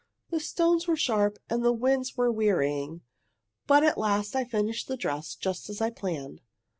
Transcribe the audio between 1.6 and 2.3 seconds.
the winds